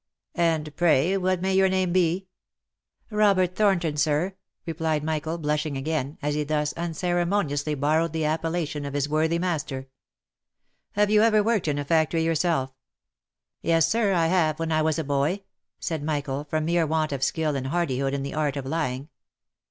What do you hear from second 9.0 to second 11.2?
worthy master." Have